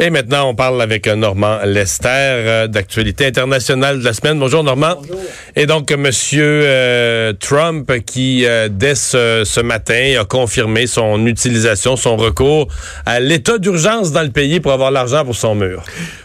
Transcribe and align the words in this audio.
Et 0.00 0.10
maintenant, 0.10 0.50
on 0.50 0.54
parle 0.54 0.80
avec 0.80 1.08
Normand 1.08 1.58
Lester 1.64 2.06
euh, 2.12 2.66
d'actualité 2.68 3.26
internationale 3.26 3.98
de 3.98 4.04
la 4.04 4.12
semaine. 4.12 4.38
Bonjour 4.38 4.62
Normand. 4.62 4.94
Bonjour. 5.00 5.20
Et 5.56 5.66
donc, 5.66 5.90
Monsieur 5.90 6.62
euh, 6.62 7.32
Trump 7.32 7.90
qui, 8.06 8.46
euh, 8.46 8.68
dès 8.70 8.94
ce, 8.94 9.42
ce, 9.44 9.60
matin, 9.60 10.14
a 10.20 10.24
confirmé 10.24 10.86
son 10.86 11.26
utilisation, 11.26 11.96
son 11.96 12.16
recours 12.16 12.68
à 13.06 13.18
l'état 13.18 13.58
d'urgence 13.58 14.12
dans 14.12 14.22
le 14.22 14.30
pays 14.30 14.60
pour 14.60 14.70
avoir 14.70 14.92
l'argent 14.92 15.24
pour 15.24 15.34
son 15.34 15.56
mur. 15.56 15.82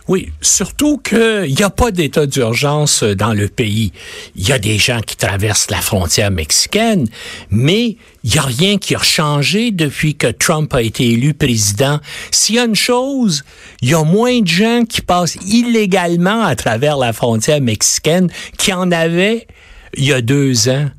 Oui, 0.10 0.34
surtout 0.42 0.98
qu'il 0.98 1.56
n'y 1.56 1.64
a 1.64 1.70
pas 1.70 1.92
d'état 1.92 2.26
d'urgence 2.26 3.04
dans 3.04 3.34
le 3.34 3.48
pays. 3.48 3.94
Il 4.36 4.46
y 4.46 4.52
a 4.52 4.60
des 4.60 4.78
gens 4.78 5.00
qui 5.00 5.16
traversent 5.16 5.72
la 5.72 5.80
frontière 5.80 6.30
mexicaine, 6.30 7.08
mais 7.50 7.96
il 8.26 8.32
n'y 8.34 8.38
a 8.38 8.42
rien 8.42 8.78
qui 8.78 8.96
a 8.96 9.00
changé 9.00 9.72
depuis 9.72 10.16
que 10.16 10.28
Trump 10.28 10.74
a 10.74 10.82
été 10.82 11.10
élu 11.10 11.34
président. 11.34 12.02
S'il 12.32 12.56
y 12.56 12.60
a 12.60 12.66
une 12.66 12.76
chose, 12.76 13.44
il 13.82 13.92
y 13.92 13.94
a 13.94 14.04
moins 14.04 14.42
de 14.42 14.48
gens 14.48 14.84
qui 14.84 15.02
passent 15.02 15.38
illégalement 15.46 16.44
à 16.44 16.56
travers 16.58 16.98
la 16.98 17.14
frontière 17.14 17.62
mexicaine 17.62 18.30
qu'il 18.58 18.72
y 18.72 18.73
en 18.76 18.92
avait 18.92 19.48
il 19.95 20.06
y 20.06 20.14
a 20.14 20.22
deux 20.22 20.67
ans. 20.67 20.90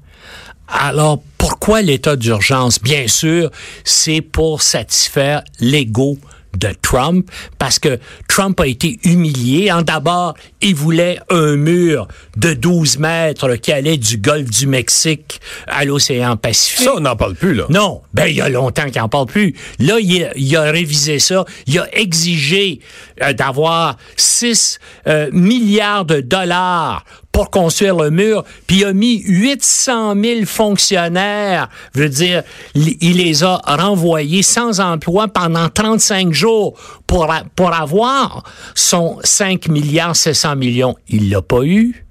Alors, 0.66 1.22
pourquoi 1.36 1.82
l'état 1.82 2.16
d'urgence? 2.16 2.80
Bien 2.80 3.06
sûr, 3.06 3.50
c'est 3.84 4.22
pour 4.22 4.62
satisfaire 4.62 5.44
l'ego 5.60 6.16
de 6.56 6.68
Trump 6.82 7.30
parce 7.58 7.78
que 7.78 7.98
Trump 8.28 8.58
a 8.60 8.66
été 8.66 8.98
humilié. 9.04 9.72
En 9.72 9.82
d'abord, 9.82 10.34
il 10.60 10.74
voulait 10.74 11.18
un 11.30 11.56
mur 11.56 12.08
de 12.36 12.52
12 12.54 12.98
mètres 12.98 13.56
qui 13.56 13.72
allait 13.72 13.96
du 13.96 14.18
golfe 14.18 14.50
du 14.50 14.66
Mexique 14.66 15.40
à 15.66 15.84
l'océan 15.84 16.36
Pacifique. 16.36 16.84
Ça, 16.84 16.94
on 16.96 17.00
n'en 17.00 17.16
parle 17.16 17.34
plus, 17.34 17.54
là. 17.54 17.66
Non. 17.70 18.02
Ben, 18.12 18.26
il 18.26 18.36
y 18.36 18.40
a 18.40 18.48
longtemps 18.48 18.88
qu'il 18.90 19.00
n'en 19.00 19.08
parle 19.08 19.26
plus. 19.26 19.54
Là, 19.78 19.98
il 20.00 20.56
a, 20.56 20.62
révisé 20.62 21.18
ça. 21.18 21.44
Il 21.66 21.78
a 21.78 21.86
exigé 21.92 22.80
euh, 23.22 23.32
d'avoir 23.32 23.96
6 24.16 24.78
euh, 25.06 25.30
milliards 25.32 26.04
de 26.04 26.20
dollars 26.20 27.04
pour 27.34 27.50
construire 27.50 27.96
le 27.96 28.10
mur, 28.10 28.44
puis 28.68 28.78
il 28.78 28.84
a 28.84 28.92
mis 28.92 29.20
800 29.24 30.14
000 30.14 30.46
fonctionnaires, 30.46 31.68
je 31.92 32.02
veux 32.02 32.08
dire, 32.08 32.44
il 32.76 33.16
les 33.16 33.42
a 33.42 33.60
renvoyés 33.66 34.44
sans 34.44 34.78
emploi 34.78 35.26
pendant 35.26 35.68
35 35.68 36.32
jours 36.32 36.78
pour, 37.08 37.28
avoir 37.74 38.44
son 38.76 39.18
5 39.24 39.66
milliards 39.66 40.14
700 40.14 40.54
millions. 40.54 40.94
Il 41.08 41.28
l'a 41.28 41.42
pas 41.42 41.64
eu. 41.64 42.06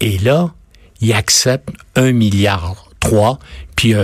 Et 0.00 0.18
là, 0.18 0.50
il 1.00 1.14
accepte 1.14 1.70
1 1.96 2.12
milliard 2.12 2.90
3, 3.00 3.38
puis 3.76 3.94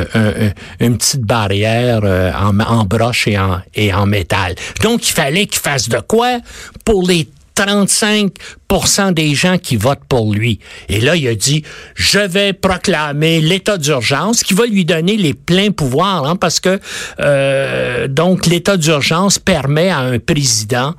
une 0.81 0.97
petite 0.97 1.21
barrière 1.21 2.01
euh, 2.05 2.33
en, 2.33 2.59
en, 2.61 2.85
broche 2.87 3.29
et 3.29 3.39
en, 3.39 3.61
et 3.75 3.93
en 3.93 4.07
métal. 4.07 4.55
Donc, 4.83 5.07
il 5.07 5.13
fallait 5.13 5.45
qu'il 5.45 5.61
fasse 5.61 5.91
de 5.91 6.01
quoi 6.01 6.39
pour 6.87 7.07
les 7.07 7.29
35% 7.57 9.13
des 9.13 9.35
gens 9.35 9.59
qui 9.59 9.77
votent 9.77 10.05
pour 10.09 10.33
lui. 10.33 10.59
Et 10.89 11.01
là, 11.01 11.17
il 11.17 11.27
a 11.29 11.35
dit, 11.35 11.65
je 11.95 12.19
vais 12.19 12.53
proclamer 12.53 13.41
l'état 13.41 13.79
d'urgence 13.79 14.43
qui 14.43 14.55
va 14.55 14.67
lui 14.67 14.85
donner 14.85 15.17
les 15.17 15.35
pleins 15.35 15.71
pouvoirs, 15.71 16.27
hein, 16.27 16.37
parce 16.37 16.61
que 16.61 16.81
euh, 17.21 18.09
donc 18.09 18.47
l'état 18.47 18.77
d'urgence 18.77 19.39
permet 19.39 19.91
à 19.91 19.99
un 19.99 20.19
président 20.19 20.95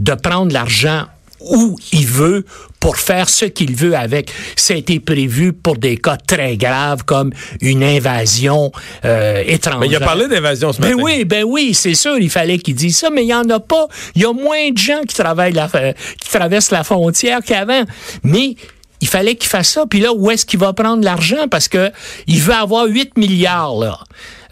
de 0.00 0.14
prendre 0.14 0.52
l'argent 0.52 1.06
où 1.40 1.76
il 1.92 2.06
veut 2.06 2.44
pour 2.80 2.96
faire 2.96 3.28
ce 3.28 3.44
qu'il 3.44 3.74
veut 3.74 3.96
avec. 3.96 4.32
Ça 4.56 4.74
a 4.74 4.76
été 4.76 5.00
prévu 5.00 5.52
pour 5.52 5.76
des 5.76 5.96
cas 5.96 6.16
très 6.16 6.56
graves 6.56 7.04
comme 7.04 7.32
une 7.60 7.82
invasion 7.82 8.72
euh, 9.04 9.42
étrangère. 9.46 9.80
Mais 9.80 9.88
il 9.88 9.96
a 9.96 10.00
parlé 10.00 10.28
d'invasion 10.28 10.72
ce 10.72 10.80
ben 10.80 10.90
matin. 10.90 10.96
Ben 10.96 11.04
oui, 11.04 11.24
ben 11.24 11.44
oui, 11.44 11.74
c'est 11.74 11.94
sûr, 11.94 12.18
il 12.18 12.30
fallait 12.30 12.58
qu'il 12.58 12.74
dise 12.74 12.96
ça, 12.96 13.10
mais 13.10 13.24
il 13.24 13.28
y 13.28 13.34
en 13.34 13.48
a 13.50 13.60
pas. 13.60 13.88
Il 14.14 14.22
y 14.22 14.24
a 14.24 14.32
moins 14.32 14.70
de 14.70 14.78
gens 14.78 15.02
qui 15.02 15.14
travaillent 15.14 15.52
la, 15.52 15.68
qui 15.68 16.30
traversent 16.30 16.70
la 16.70 16.84
frontière 16.84 17.40
qu'avant. 17.44 17.84
Mais 18.22 18.54
il 19.00 19.08
fallait 19.08 19.34
qu'il 19.34 19.48
fasse 19.48 19.70
ça. 19.70 19.84
Puis 19.88 20.00
là, 20.00 20.12
où 20.12 20.30
est-ce 20.30 20.44
qu'il 20.46 20.58
va 20.58 20.72
prendre 20.72 21.04
l'argent? 21.04 21.48
Parce 21.50 21.68
que 21.68 21.90
il 22.26 22.40
veut 22.40 22.54
avoir 22.54 22.86
8 22.86 23.16
milliards, 23.16 23.76
là. 23.76 23.98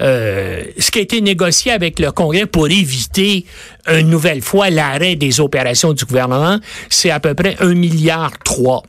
Euh, 0.02 0.62
ce 0.78 0.90
qui 0.90 0.98
a 0.98 1.02
été 1.02 1.20
négocié 1.20 1.72
avec 1.72 1.98
le 1.98 2.12
Congrès 2.12 2.46
pour 2.46 2.68
éviter 2.68 3.46
une 3.88 4.10
nouvelle 4.10 4.42
fois 4.42 4.68
l'arrêt 4.68 5.16
des 5.16 5.40
opérations 5.40 5.94
du 5.94 6.04
gouvernement, 6.04 6.58
c'est 6.90 7.10
à 7.10 7.18
peu 7.18 7.34
près 7.34 7.56
1 7.60 7.74
milliard 7.74 8.32
3. 8.44 8.82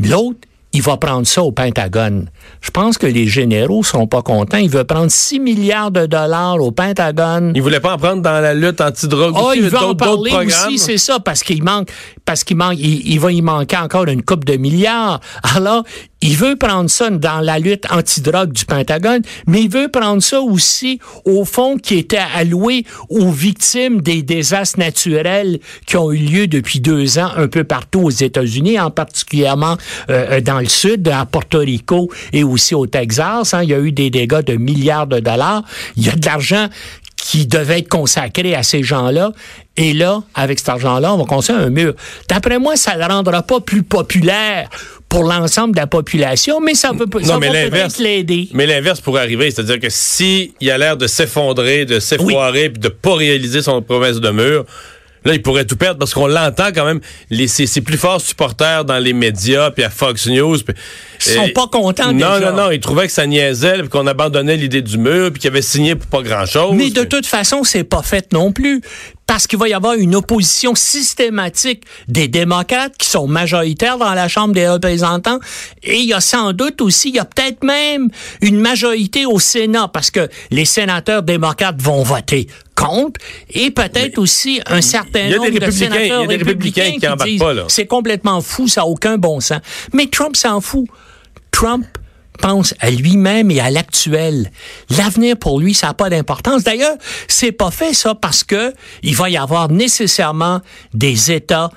L'autre, 0.00 0.40
il 0.74 0.82
va 0.82 0.96
prendre 0.96 1.24
ça 1.24 1.42
au 1.44 1.52
Pentagone. 1.52 2.28
Je 2.60 2.70
pense 2.72 2.98
que 2.98 3.06
les 3.06 3.28
généraux 3.28 3.84
seront 3.84 4.08
pas 4.08 4.22
contents. 4.22 4.58
Il 4.58 4.68
veut 4.68 4.82
prendre 4.82 5.10
6 5.10 5.38
milliards 5.38 5.92
de 5.92 6.06
dollars 6.06 6.60
au 6.60 6.72
Pentagone. 6.72 7.52
Il 7.54 7.62
voulait 7.62 7.78
pas 7.78 7.94
en 7.94 7.96
prendre 7.96 8.22
dans 8.22 8.40
la 8.40 8.54
lutte 8.54 8.80
antidrogue 8.80 9.36
oh, 9.38 9.52
il 9.54 9.68
va 9.68 9.86
en 9.86 9.94
parler 9.94 10.32
aussi, 10.44 10.78
c'est 10.78 10.98
ça, 10.98 11.20
parce 11.20 11.44
qu'il 11.44 11.62
manque, 11.62 11.88
parce 12.24 12.42
qu'il 12.42 12.56
manque, 12.56 12.76
il, 12.78 13.18
va 13.20 13.30
y 13.30 13.40
manquer 13.40 13.76
encore 13.76 14.06
une 14.08 14.22
coupe 14.22 14.44
de 14.44 14.56
milliards. 14.56 15.20
Alors, 15.54 15.84
il 16.24 16.38
veut 16.38 16.56
prendre 16.56 16.88
ça 16.88 17.10
dans 17.10 17.40
la 17.40 17.58
lutte 17.58 17.84
antidrogue 17.92 18.50
du 18.50 18.64
Pentagone, 18.64 19.20
mais 19.46 19.60
il 19.60 19.70
veut 19.70 19.88
prendre 19.88 20.22
ça 20.22 20.40
aussi 20.40 20.98
au 21.26 21.44
fonds 21.44 21.76
qui 21.76 21.98
était 21.98 22.16
alloué 22.34 22.86
aux 23.10 23.30
victimes 23.30 24.00
des 24.00 24.22
désastres 24.22 24.78
naturels 24.78 25.58
qui 25.86 25.98
ont 25.98 26.10
eu 26.10 26.16
lieu 26.16 26.46
depuis 26.46 26.80
deux 26.80 27.18
ans 27.18 27.30
un 27.36 27.46
peu 27.46 27.62
partout 27.62 28.04
aux 28.04 28.10
États-Unis, 28.10 28.80
en 28.80 28.90
particulièrement 28.90 29.76
euh, 30.08 30.40
dans 30.40 30.60
le 30.60 30.68
sud, 30.68 31.06
à 31.08 31.26
Porto 31.26 31.58
Rico 31.58 32.10
et 32.32 32.42
aussi 32.42 32.74
au 32.74 32.86
Texas. 32.86 33.52
Hein. 33.52 33.62
il 33.62 33.68
y 33.68 33.74
a 33.74 33.80
eu 33.80 33.92
des 33.92 34.08
dégâts 34.08 34.42
de 34.42 34.56
milliards 34.56 35.06
de 35.06 35.20
dollars. 35.20 35.62
Il 35.96 36.06
y 36.06 36.08
a 36.08 36.16
de 36.16 36.24
l'argent 36.24 36.68
qui 37.16 37.46
devait 37.46 37.80
être 37.80 37.88
consacré 37.88 38.54
à 38.54 38.62
ces 38.62 38.82
gens-là. 38.82 39.32
Et 39.76 39.92
là, 39.92 40.22
avec 40.34 40.58
cet 40.58 40.68
argent-là, 40.68 41.12
on 41.12 41.18
va 41.18 41.24
construire 41.24 41.58
un 41.60 41.70
mur. 41.70 41.94
D'après 42.28 42.58
moi, 42.58 42.76
ça 42.76 42.94
ne 42.94 43.00
le 43.00 43.06
rendra 43.06 43.42
pas 43.42 43.60
plus 43.60 43.82
populaire 43.82 44.68
pour 45.14 45.22
l'ensemble 45.22 45.74
de 45.74 45.80
la 45.80 45.86
population, 45.86 46.60
mais 46.60 46.74
ça, 46.74 46.90
peut, 46.92 47.06
ça 47.22 47.38
va 47.38 47.48
peut-être 47.48 47.98
l'aider. 47.98 48.48
Mais 48.52 48.66
l'inverse 48.66 49.00
pourrait 49.00 49.22
arriver, 49.22 49.48
c'est-à-dire 49.50 49.78
que 49.78 49.88
s'il 49.88 50.50
a 50.68 50.76
l'air 50.76 50.96
de 50.96 51.06
s'effondrer, 51.06 51.84
de 51.84 52.00
s'effoirer, 52.00 52.70
puis 52.70 52.80
de 52.80 52.88
pas 52.88 53.14
réaliser 53.14 53.62
son 53.62 53.80
promesse 53.80 54.20
de 54.20 54.30
mur, 54.30 54.64
Là, 55.24 55.32
il 55.32 55.40
pourrait 55.40 55.64
tout 55.64 55.76
perdre 55.76 55.98
parce 55.98 56.12
qu'on 56.12 56.26
l'entend 56.26 56.68
quand 56.74 56.84
même. 56.84 57.00
Les, 57.30 57.48
ses, 57.48 57.80
plus 57.80 57.96
forts 57.96 58.20
supporters 58.20 58.84
dans 58.84 58.98
les 58.98 59.14
médias, 59.14 59.70
puis 59.70 59.82
à 59.82 59.88
Fox 59.88 60.26
News. 60.26 60.58
Pis, 60.58 60.74
ils 61.26 61.32
sont 61.32 61.48
pas 61.54 61.66
contents 61.66 62.12
Non, 62.12 62.40
non, 62.40 62.52
non. 62.52 62.70
Ils 62.70 62.80
trouvaient 62.80 63.06
que 63.06 63.12
ça 63.12 63.26
niaisait, 63.26 63.78
puis 63.78 63.88
qu'on 63.88 64.06
abandonnait 64.06 64.56
l'idée 64.56 64.82
du 64.82 64.98
mur, 64.98 65.30
puis 65.32 65.40
qu'ils 65.40 65.50
avaient 65.50 65.62
signé 65.62 65.94
pour 65.94 66.08
pas 66.08 66.22
grand-chose. 66.22 66.74
Mais 66.74 66.90
de 66.90 67.04
toute 67.04 67.24
façon, 67.24 67.64
c'est 67.64 67.84
pas 67.84 68.02
fait 68.02 68.34
non 68.34 68.52
plus 68.52 68.82
parce 69.26 69.46
qu'il 69.46 69.58
va 69.58 69.68
y 69.68 69.74
avoir 69.74 69.94
une 69.94 70.14
opposition 70.14 70.74
systématique 70.74 71.84
des 72.08 72.28
démocrates 72.28 72.96
qui 72.98 73.08
sont 73.08 73.26
majoritaires 73.26 73.98
dans 73.98 74.14
la 74.14 74.28
Chambre 74.28 74.54
des 74.54 74.68
représentants. 74.68 75.38
Et 75.82 75.98
il 75.98 76.06
y 76.06 76.12
a 76.12 76.20
sans 76.20 76.52
doute 76.52 76.80
aussi, 76.80 77.08
il 77.08 77.16
y 77.16 77.18
a 77.18 77.24
peut-être 77.24 77.64
même 77.64 78.08
une 78.42 78.58
majorité 78.58 79.26
au 79.26 79.38
Sénat 79.38 79.88
parce 79.88 80.10
que 80.10 80.28
les 80.50 80.64
sénateurs 80.64 81.22
démocrates 81.22 81.80
vont 81.80 82.02
voter 82.02 82.48
contre 82.74 83.20
et 83.50 83.70
peut-être 83.70 84.18
aussi 84.18 84.60
un 84.66 84.80
certain 84.80 85.30
nombre 85.30 85.58
de 85.58 85.70
sénateurs 85.70 86.28
républicains, 86.28 86.92
qui, 86.92 87.24
disent 87.24 87.42
c'est 87.68 87.86
complètement 87.86 88.40
fou, 88.40 88.68
ça 88.68 88.82
n'a 88.82 88.86
aucun 88.86 89.16
bon 89.16 89.40
sens. 89.40 89.60
Mais 89.92 90.06
Trump 90.06 90.36
s'en 90.36 90.60
fout. 90.60 90.86
Trump 91.50 91.86
pense 92.40 92.74
à 92.80 92.90
lui-même 92.90 93.50
et 93.50 93.60
à 93.60 93.70
l'actuel. 93.70 94.50
L'avenir 94.90 95.36
pour 95.36 95.60
lui, 95.60 95.74
ça 95.74 95.88
n'a 95.88 95.94
pas 95.94 96.10
d'importance. 96.10 96.64
D'ailleurs, 96.64 96.96
c'est 97.28 97.52
pas 97.52 97.70
fait 97.70 97.94
ça 97.94 98.14
parce 98.14 98.44
que 98.44 98.72
il 99.02 99.14
va 99.14 99.30
y 99.30 99.36
avoir 99.36 99.70
nécessairement 99.70 100.60
des 100.92 101.32
États 101.32 101.70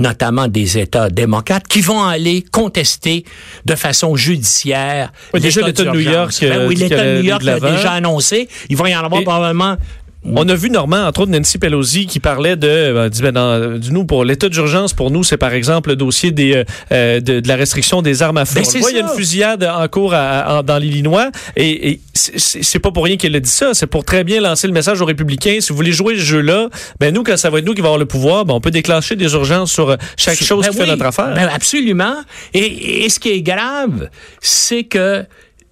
notamment 0.00 0.48
des 0.48 0.78
États 0.78 1.10
démocrates, 1.10 1.68
qui 1.68 1.82
vont 1.82 2.02
aller 2.02 2.42
contester 2.50 3.24
de 3.66 3.74
façon 3.74 4.16
judiciaire. 4.16 5.12
déjà 5.34 5.60
l'État 5.60 5.84
de 5.84 5.90
New 5.90 6.00
York. 6.00 6.34
Ben 6.40 6.66
oui, 6.66 6.74
l'État 6.74 7.04
de 7.04 7.18
New 7.18 7.24
York 7.24 7.42
l'a 7.42 7.60
déjà 7.60 7.92
annoncé. 7.92 8.48
Il 8.68 8.76
va 8.76 8.88
y 8.88 8.96
en 8.96 9.04
avoir 9.04 9.22
probablement 9.22 9.76
On 10.22 10.46
a 10.48 10.54
vu, 10.54 10.68
Normand, 10.68 11.06
entre 11.06 11.20
autres, 11.20 11.30
Nancy 11.30 11.56
Pelosi 11.56 12.06
qui 12.06 12.20
parlait 12.20 12.56
de, 12.56 12.68
euh, 12.68 13.08
dit, 13.08 13.22
ben, 13.22 13.32
dans, 13.32 13.78
du 13.78 13.90
nous, 13.90 14.04
pour 14.04 14.24
l'état 14.24 14.50
d'urgence, 14.50 14.92
pour 14.92 15.10
nous, 15.10 15.24
c'est 15.24 15.38
par 15.38 15.54
exemple 15.54 15.90
le 15.90 15.96
dossier 15.96 16.30
des, 16.30 16.56
euh, 16.56 16.64
euh, 16.92 17.20
de, 17.20 17.40
de, 17.40 17.48
la 17.48 17.56
restriction 17.56 18.02
des 18.02 18.22
armes 18.22 18.36
à 18.36 18.44
feu. 18.44 18.60
Ben, 18.60 18.66
on 18.66 18.78
voit, 18.80 18.90
il 18.90 18.96
y 18.98 19.00
a 19.00 19.02
une 19.02 19.16
fusillade 19.16 19.64
en 19.64 19.88
cours 19.88 20.12
à, 20.12 20.58
à, 20.58 20.62
dans 20.62 20.76
l'Illinois 20.76 21.30
et, 21.56 21.92
et 21.92 22.00
c'est 22.12 22.78
pas 22.78 22.90
pour 22.90 23.04
rien 23.04 23.16
qu'elle 23.16 23.34
a 23.34 23.40
dit 23.40 23.50
ça, 23.50 23.72
c'est 23.72 23.86
pour 23.86 24.04
très 24.04 24.24
bien 24.24 24.42
lancer 24.42 24.66
le 24.66 24.74
message 24.74 25.00
aux 25.00 25.06
républicains. 25.06 25.58
Si 25.60 25.70
vous 25.70 25.76
voulez 25.76 25.92
jouer 25.92 26.16
ce 26.16 26.22
jeu-là, 26.22 26.68
ben 26.98 27.14
nous, 27.14 27.22
quand 27.22 27.38
ça 27.38 27.48
va 27.48 27.60
être 27.60 27.64
nous 27.64 27.74
qui 27.74 27.80
va 27.80 27.88
avoir 27.88 27.98
le 27.98 28.06
pouvoir, 28.06 28.44
ben 28.44 28.52
on 28.52 28.60
peut 28.60 28.70
déclencher 28.70 29.16
des 29.16 29.32
urgences 29.32 29.72
sur 29.72 29.96
chaque 30.18 30.42
chose 30.42 30.66
ben 30.66 30.70
qui 30.70 30.78
oui, 30.78 30.84
fait 30.84 30.90
notre 30.90 31.06
affaire. 31.06 31.34
Ben 31.34 31.48
absolument. 31.52 32.16
Et, 32.52 33.04
et 33.04 33.08
ce 33.08 33.18
qui 33.18 33.30
est 33.30 33.42
grave, 33.42 34.10
c'est 34.40 34.84
que 34.84 35.24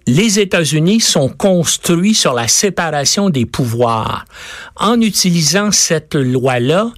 les 0.09 0.39
États-Unis 0.39 1.01
sont 1.01 1.29
construits 1.29 2.15
sur 2.15 2.33
la 2.33 2.47
séparation 2.47 3.29
des 3.29 3.45
pouvoirs. 3.45 4.25
En 4.75 4.99
utilisant 5.01 5.71
cette 5.71 6.15
loi-là, 6.15 6.91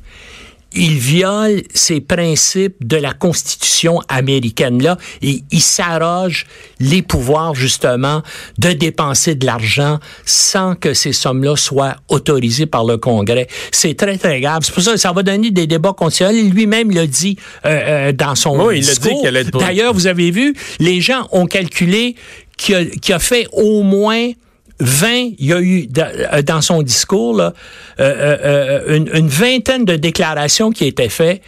ils 0.73 0.97
violent 0.97 1.59
ces 1.73 1.99
principes 1.99 2.75
de 2.79 2.95
la 2.95 3.11
Constitution 3.11 3.99
américaine-là 4.07 4.97
et 5.21 5.43
ils 5.51 5.61
s'arrogent 5.61 6.45
les 6.79 7.01
pouvoirs, 7.01 7.53
justement, 7.53 8.21
de 8.57 8.71
dépenser 8.71 9.35
de 9.35 9.45
l'argent 9.45 9.99
sans 10.23 10.75
que 10.75 10.93
ces 10.93 11.11
sommes-là 11.11 11.57
soient 11.57 11.97
autorisées 12.07 12.67
par 12.67 12.85
le 12.85 12.95
Congrès. 12.97 13.47
C'est 13.73 13.95
très, 13.95 14.17
très 14.17 14.39
grave. 14.39 14.61
C'est 14.63 14.73
pour 14.73 14.83
ça 14.83 14.93
que 14.93 14.97
ça 14.97 15.11
va 15.11 15.23
donner 15.23 15.51
des 15.51 15.67
débats 15.67 15.91
constitutionnels. 15.91 16.49
Lui-même 16.49 16.91
l'a 16.91 17.07
dit 17.07 17.35
euh, 17.65 17.69
euh, 17.69 18.11
dans 18.13 18.35
son 18.35 18.57
oui, 18.65 18.79
discours. 18.79 19.25
Il 19.25 19.51
D'ailleurs, 19.51 19.93
vous 19.93 20.07
avez 20.07 20.31
vu, 20.31 20.55
les 20.79 21.01
gens 21.01 21.27
ont 21.33 21.47
calculé 21.47 22.15
qu'il 22.61 23.13
a, 23.13 23.19
fait 23.19 23.47
au 23.53 23.81
moins 23.81 24.31
20, 24.79 25.33
il 25.39 25.45
y 25.45 25.53
a 25.53 25.61
eu 25.61 25.87
dans 25.87 26.61
son 26.61 26.81
discours 26.83 27.39
euh, 27.39 27.51
euh, 27.99 28.97
une, 28.97 29.09
une, 29.13 29.27
vingtaine 29.27 29.85
de 29.85 29.95
déclarations 29.95 30.71
qui 30.71 30.85
étaient 30.85 31.09
faites, 31.09 31.41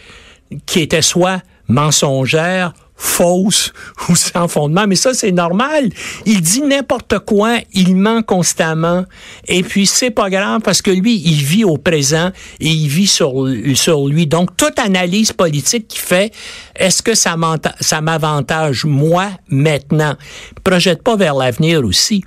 qui 0.66 0.80
étaient 0.80 1.02
soit 1.02 1.40
mensongères, 1.68 2.72
fausses 2.96 3.72
ou 4.08 4.16
sans 4.16 4.48
fondement. 4.48 4.86
Mais 4.86 4.96
ça, 4.96 5.14
c'est 5.14 5.32
normal. 5.32 5.90
Il 6.26 6.40
dit 6.40 6.62
n'importe 6.62 7.18
quoi, 7.20 7.58
il 7.72 7.96
ment 7.96 8.22
constamment. 8.22 9.04
Et 9.48 9.62
puis, 9.62 9.86
c'est 9.86 10.10
pas 10.10 10.30
grave 10.30 10.60
parce 10.62 10.82
que 10.82 10.90
lui, 10.90 11.22
il 11.24 11.42
vit 11.42 11.64
au 11.64 11.76
présent 11.76 12.30
et 12.60 12.68
il 12.68 12.88
vit 12.88 13.06
sur, 13.06 13.48
sur 13.74 14.08
lui. 14.08 14.26
Donc, 14.26 14.56
toute 14.56 14.78
analyse 14.78 15.32
politique 15.32 15.88
qu'il 15.88 16.00
fait, 16.00 16.32
est-ce 16.76 17.02
que 17.02 17.14
ça 17.14 17.36
m'avantage 17.36 18.84
moi 18.84 19.28
maintenant? 19.48 20.16
Projette 20.62 21.02
pas 21.02 21.16
vers 21.16 21.34
l'avenir 21.34 21.84
aussi 21.84 22.24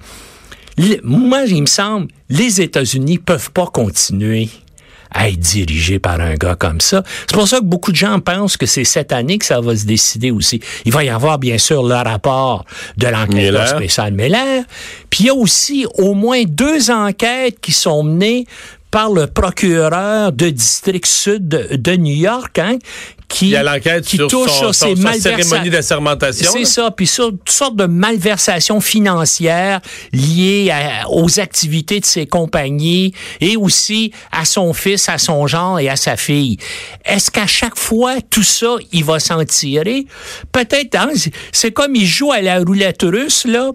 moi, 1.03 1.43
il 1.47 1.61
me 1.61 1.67
semble, 1.67 2.07
les 2.29 2.61
États-Unis 2.61 3.17
peuvent 3.17 3.51
pas 3.51 3.67
continuer 3.67 4.49
à 5.17 5.29
être 5.29 5.39
dirigés 5.39 5.97
par 5.97 6.21
un 6.21 6.35
gars 6.35 6.55
comme 6.55 6.79
ça. 6.79 7.03
C'est 7.21 7.33
pour 7.33 7.47
ça 7.47 7.59
que 7.59 7.65
beaucoup 7.65 7.91
de 7.91 7.97
gens 7.97 8.19
pensent 8.19 8.55
que 8.55 8.67
c'est 8.67 8.83
cette 8.83 9.11
année 9.11 9.39
que 9.39 9.45
ça 9.45 9.59
va 9.59 9.75
se 9.75 9.85
décider 9.85 10.29
aussi. 10.29 10.61
Il 10.85 10.93
va 10.93 11.03
y 11.03 11.09
avoir, 11.09 11.39
bien 11.39 11.57
sûr, 11.57 11.83
le 11.83 11.95
rapport 11.95 12.65
de 12.97 13.07
l'enquête 13.07 13.67
spécial 13.67 14.13
Miller. 14.13 14.63
Puis 15.09 15.23
il 15.23 15.25
y 15.27 15.29
a 15.29 15.33
aussi 15.33 15.87
au 15.95 16.13
moins 16.13 16.43
deux 16.43 16.91
enquêtes 16.91 17.59
qui 17.59 17.71
sont 17.71 18.03
menées 18.03 18.45
par 18.91 19.11
le 19.11 19.27
procureur 19.27 20.31
de 20.31 20.49
district 20.49 21.05
sud 21.05 21.47
de, 21.47 21.95
New 21.95 22.15
York, 22.15 22.57
hein, 22.59 22.77
qui, 23.27 23.47
il 23.47 23.51
y 23.51 23.55
a 23.55 23.63
l'enquête 23.63 24.05
qui 24.05 24.15
sur 24.15 24.27
touche 24.27 24.49
son, 24.49 24.71
sur 24.71 25.13
cérémonie 25.13 25.69
d'assermentation. 25.69 26.51
C'est 26.51 26.65
ça, 26.65 26.91
puis 26.91 27.07
sur 27.07 27.31
toutes 27.31 27.49
sortes 27.49 27.75
de 27.75 27.85
malversations 27.85 28.79
financières 28.79 29.81
liées 30.13 30.71
à, 30.71 31.09
aux 31.09 31.39
activités 31.39 31.99
de 31.99 32.05
ses 32.05 32.25
compagnies 32.25 33.13
et 33.41 33.57
aussi 33.57 34.13
à 34.31 34.45
son 34.45 34.73
fils, 34.73 35.09
à 35.09 35.17
son 35.17 35.47
genre 35.47 35.79
et 35.79 35.89
à 35.89 35.97
sa 35.97 36.15
fille. 36.15 36.57
Est-ce 37.03 37.29
qu'à 37.29 37.47
chaque 37.47 37.77
fois, 37.77 38.21
tout 38.21 38.43
ça, 38.43 38.75
il 38.93 39.03
va 39.03 39.19
s'en 39.19 39.43
tirer? 39.43 40.05
Peut-être, 40.51 40.95
hein, 40.95 41.09
c'est 41.51 41.71
comme 41.71 41.95
il 41.95 42.07
joue 42.07 42.31
à 42.31 42.41
la 42.41 42.59
roulette 42.59 43.03
russe, 43.03 43.45
là 43.45 43.71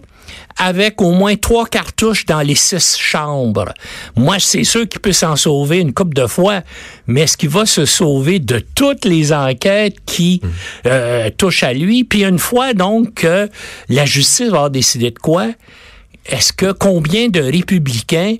avec 0.57 1.01
au 1.01 1.11
moins 1.11 1.35
trois 1.35 1.65
cartouches 1.65 2.25
dans 2.25 2.41
les 2.41 2.55
six 2.55 2.97
chambres. 2.97 3.73
Moi, 4.15 4.37
c'est 4.39 4.63
sûr 4.63 4.87
qu'il 4.87 4.99
peut 4.99 5.13
s'en 5.13 5.35
sauver 5.35 5.79
une 5.79 5.93
coupe 5.93 6.13
de 6.13 6.27
fois, 6.27 6.61
mais 7.07 7.21
est-ce 7.21 7.37
qu'il 7.37 7.49
va 7.49 7.65
se 7.65 7.85
sauver 7.85 8.39
de 8.39 8.59
toutes 8.59 9.05
les 9.05 9.33
enquêtes 9.33 9.97
qui 10.05 10.41
mmh. 10.41 10.47
euh, 10.87 11.29
touchent 11.37 11.63
à 11.63 11.73
lui? 11.73 12.03
Puis 12.03 12.23
une 12.23 12.39
fois 12.39 12.73
donc 12.73 13.15
que 13.15 13.49
la 13.89 14.05
justice 14.05 14.49
va 14.49 14.69
décider 14.69 15.11
de 15.11 15.19
quoi, 15.19 15.47
est-ce 16.25 16.53
que 16.53 16.71
combien 16.71 17.27
de 17.27 17.41
républicains 17.41 18.35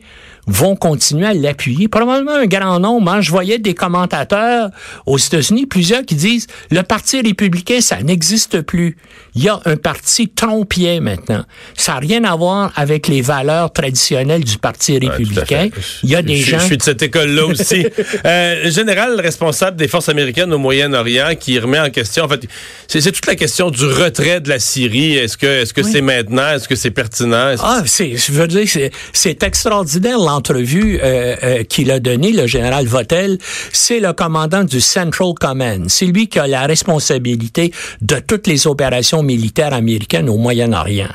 vont 0.48 0.76
continuer 0.76 1.28
à 1.28 1.34
l'appuyer. 1.34 1.88
Probablement 1.88 2.36
un 2.36 2.46
grand 2.46 2.80
nombre. 2.80 3.12
Hein. 3.12 3.22
Je 3.22 3.32
voyais 3.32 3.60
des 3.60 3.74
commentateurs 3.74 4.70
aux 5.06 5.18
États-Unis, 5.18 5.66
plusieurs 5.66 6.04
qui 6.04 6.16
disent 6.16 6.48
le 6.70 6.82
Parti 6.84 7.22
républicain, 7.22 7.80
ça 7.82 8.02
n'existe 8.02 8.62
plus. 8.62 8.98
Il 9.36 9.44
y 9.44 9.50
a 9.50 9.60
un 9.66 9.78
parti 9.78 10.30
trompier 10.30 11.00
maintenant. 11.00 11.44
Ça 11.76 11.94
n'a 11.94 12.00
rien 12.00 12.24
à 12.24 12.36
voir 12.36 12.72
avec 12.76 13.08
les 13.08 13.22
valeurs 13.22 13.72
traditionnelles 13.72 14.44
du 14.44 14.58
Parti 14.58 15.00
républicain. 15.00 15.64
Ouais, 15.66 15.72
Il 16.04 16.10
y 16.10 16.16
a 16.16 16.22
des 16.22 16.36
je, 16.38 16.52
gens... 16.52 16.60
Je 16.60 16.66
suis 16.66 16.78
de 16.78 16.84
cette 16.84 17.02
école-là 17.02 17.46
aussi. 17.48 17.86
euh, 18.26 18.70
général 18.70 19.20
responsable 19.20 19.78
des 19.78 19.88
forces 19.88 20.10
américaines 20.10 20.54
au 20.54 20.58
Moyen-Orient 20.60 21.32
qui 21.40 21.58
remet 21.58 21.80
en 21.80 21.90
question, 21.90 22.26
en 22.26 22.28
fait, 22.28 22.42
c'est 22.88 23.02
toute 23.12 23.26
la 23.26 23.36
question 23.36 23.72
du 23.72 23.86
retrait 23.86 24.40
de 24.42 24.50
la 24.50 24.60
Syrie. 24.60 25.16
Est-ce 25.16 25.38
que 25.38 25.48
est-ce 25.48 25.74
que 25.74 25.82
oui. 25.82 25.90
c'est 25.92 26.02
maintenant? 26.02 26.50
Est-ce 26.54 26.68
que 26.68 26.76
c'est 26.76 26.92
pertinent? 26.92 27.56
Ah, 27.60 27.82
c'est, 27.86 28.16
je 28.18 28.32
veux 28.32 28.48
dire, 28.48 28.68
c'est 29.14 29.44
extraordinaire 29.44 30.20
l'entrevue 30.34 31.00
euh, 31.02 31.36
euh, 31.44 31.64
qu'il 31.64 31.92
a 31.92 32.00
donnée, 32.00 32.32
le 32.32 32.48
général 32.48 32.86
Votel, 32.86 33.38
c'est 33.72 34.00
le 34.00 34.14
commandant 34.14 34.64
du 34.64 34.82
Central 34.82 35.34
Command. 35.40 35.90
C'est 35.90 36.06
lui 36.06 36.28
qui 36.28 36.40
a 36.40 36.48
la 36.48 36.66
responsabilité 36.66 37.72
de 38.02 38.20
toutes 38.20 38.48
les 38.48 38.68
opérations 38.68 39.24
militaires 39.24 39.74
américaines 39.74 40.30
au 40.30 40.38
Moyen-Orient. 40.38 41.14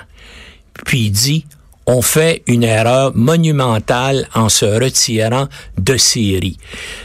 Puis 0.84 1.06
il 1.06 1.10
dit, 1.10 1.44
on 1.88 2.02
fait 2.02 2.42
une 2.46 2.64
erreur 2.64 3.16
monumentale 3.16 4.28
en 4.34 4.50
se 4.50 4.66
retirant 4.66 5.48
de 5.78 5.96
Syrie. 5.96 6.58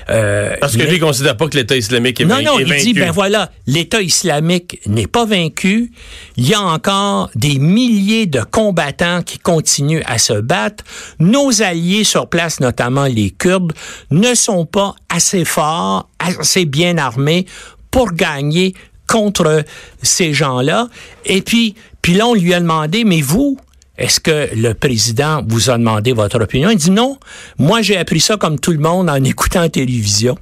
Euh, 0.09 0.55
Parce 0.59 0.73
que 0.73 0.79
mais, 0.79 0.87
lui, 0.87 0.97
il 0.97 0.99
considère 0.99 1.37
pas 1.37 1.47
que 1.47 1.55
l'État 1.55 1.77
islamique 1.77 2.19
est, 2.19 2.25
non, 2.25 2.35
vaincu. 2.35 2.45
Non, 2.45 2.59
il 2.59 2.83
dit, 2.83 2.93
ben 2.93 3.09
voilà, 3.11 3.49
l'État 3.65 4.01
islamique 4.01 4.81
n'est 4.85 5.07
pas 5.07 5.25
vaincu. 5.25 5.93
Il 6.35 6.49
y 6.49 6.53
a 6.53 6.59
encore 6.59 7.31
des 7.33 7.59
milliers 7.59 8.25
de 8.25 8.41
combattants 8.41 9.23
qui 9.23 9.39
continuent 9.39 10.03
à 10.05 10.17
se 10.17 10.33
battre. 10.33 10.83
Nos 11.17 11.61
alliés 11.61 12.03
sur 12.03 12.27
place, 12.27 12.59
notamment 12.59 13.05
les 13.05 13.31
Kurdes, 13.31 13.71
ne 14.11 14.33
sont 14.35 14.65
pas 14.65 14.95
assez 15.07 15.45
forts, 15.45 16.09
assez 16.19 16.65
bien 16.65 16.97
armés 16.97 17.45
pour 17.89 18.11
gagner 18.11 18.73
contre 19.07 19.63
ces 20.01 20.33
gens-là. 20.33 20.89
Et 21.25 21.41
puis, 21.41 21.75
puis 22.01 22.15
là, 22.15 22.27
on 22.27 22.33
lui 22.33 22.53
a 22.53 22.59
demandé, 22.59 23.05
mais 23.05 23.21
vous, 23.21 23.57
est-ce 23.97 24.19
que 24.19 24.49
le 24.55 24.73
président 24.73 25.43
vous 25.47 25.69
a 25.69 25.77
demandé 25.77 26.13
votre 26.13 26.41
opinion? 26.41 26.69
Il 26.69 26.77
dit 26.77 26.91
non. 26.91 27.17
Moi, 27.59 27.81
j'ai 27.81 27.97
appris 27.97 28.19
ça 28.19 28.37
comme 28.37 28.59
tout 28.59 28.71
le 28.71 28.79
monde 28.79 29.09
en 29.09 29.23
écoutant 29.23 29.61
la 29.61 29.69
télévision. 29.69 30.37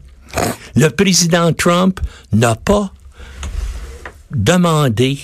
Le 0.75 0.87
président 0.89 1.51
Trump 1.51 1.99
n'a 2.31 2.55
pas 2.55 2.93
demandé 4.31 5.17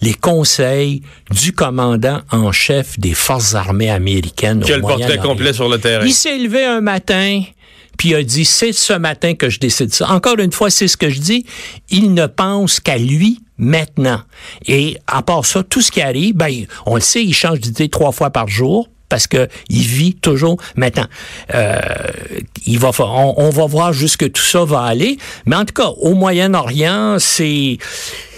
les 0.00 0.14
conseils 0.14 1.02
du 1.30 1.52
commandant 1.52 2.20
en 2.30 2.52
chef 2.52 2.98
des 2.98 3.14
forces 3.14 3.54
armées 3.54 3.90
américaines. 3.90 4.64
Le 4.66 4.80
portrait 4.80 5.18
complet 5.18 5.52
sur 5.52 5.68
le 5.68 5.78
terrain. 5.78 6.04
Il 6.04 6.14
s'est 6.14 6.38
levé 6.38 6.64
un 6.64 6.80
matin, 6.80 7.42
puis 7.98 8.10
il 8.10 8.14
a 8.14 8.22
dit, 8.22 8.46
c'est 8.46 8.72
ce 8.72 8.94
matin 8.94 9.34
que 9.34 9.50
je 9.50 9.60
décide 9.60 9.92
ça. 9.92 10.10
Encore 10.10 10.38
une 10.38 10.52
fois, 10.52 10.70
c'est 10.70 10.88
ce 10.88 10.96
que 10.96 11.10
je 11.10 11.20
dis. 11.20 11.46
Il 11.90 12.14
ne 12.14 12.26
pense 12.26 12.80
qu'à 12.80 12.96
lui 12.96 13.40
maintenant. 13.58 14.20
Et 14.66 14.96
à 15.06 15.22
part 15.22 15.46
ça, 15.46 15.62
tout 15.62 15.80
ce 15.80 15.90
qui 15.90 16.00
arrive, 16.00 16.34
ben, 16.34 16.66
on 16.86 16.94
le 16.94 17.00
sait, 17.00 17.22
il 17.22 17.34
change 17.34 17.60
d'idée 17.60 17.88
trois 17.88 18.12
fois 18.12 18.30
par 18.30 18.48
jour 18.48 18.88
parce 19.08 19.26
que 19.26 19.48
il 19.68 19.82
vit 19.82 20.14
toujours 20.14 20.56
maintenant. 20.76 21.06
Euh, 21.54 21.78
il 22.66 22.78
va, 22.78 22.90
on, 22.98 23.34
on 23.36 23.50
va 23.50 23.66
voir 23.66 23.92
jusque 23.92 24.30
tout 24.32 24.42
ça 24.42 24.64
va 24.64 24.82
aller. 24.82 25.18
Mais 25.46 25.56
en 25.56 25.64
tout 25.64 25.74
cas, 25.74 25.88
au 25.88 26.14
Moyen-Orient, 26.14 27.18
c'est 27.18 27.78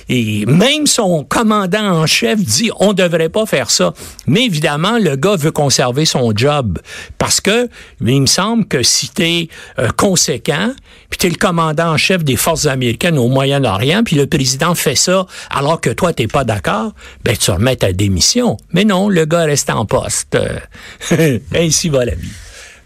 et 0.08 0.46
même 0.46 0.86
son 0.86 1.24
commandant 1.24 2.02
en 2.02 2.06
chef 2.06 2.38
dit 2.38 2.70
on 2.78 2.92
devrait 2.92 3.28
pas 3.28 3.46
faire 3.46 3.70
ça. 3.70 3.92
Mais 4.26 4.44
évidemment, 4.44 4.98
le 4.98 5.16
gars 5.16 5.36
veut 5.36 5.50
conserver 5.50 6.04
son 6.04 6.32
job 6.34 6.78
parce 7.18 7.40
que 7.40 7.68
il 8.04 8.20
me 8.22 8.26
semble 8.26 8.66
que 8.66 8.82
si 8.82 9.10
tu 9.10 9.22
es 9.22 9.48
euh, 9.78 9.88
conséquent, 9.96 10.72
puis 11.10 11.18
tu 11.18 11.26
es 11.26 11.30
le 11.30 11.36
commandant 11.36 11.92
en 11.92 11.96
chef 11.96 12.24
des 12.24 12.36
forces 12.36 12.66
américaines 12.66 13.18
au 13.18 13.28
Moyen-Orient, 13.28 14.02
puis 14.04 14.16
le 14.16 14.26
président 14.26 14.74
fait 14.74 14.94
ça 14.94 15.26
alors 15.50 15.80
que 15.80 15.90
toi 15.90 16.12
t'es 16.12 16.26
pas 16.26 16.44
d'accord, 16.44 16.92
ben 17.24 17.36
tu 17.36 17.50
remets 17.50 17.76
ta 17.76 17.92
démission. 17.92 18.56
Mais 18.72 18.84
non, 18.84 19.08
le 19.08 19.24
gars 19.24 19.44
reste 19.44 19.70
en 19.70 19.86
poste. 19.86 20.38
Ainsi 21.54 21.88
va 21.88 22.04
la 22.04 22.14
vie. 22.14 22.30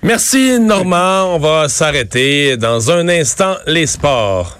Merci 0.03 0.59
Normand, 0.59 1.35
on 1.35 1.39
va 1.39 1.69
s'arrêter 1.69 2.57
dans 2.57 2.91
un 2.91 3.07
instant 3.09 3.57
les 3.67 3.87
sports. 3.87 4.60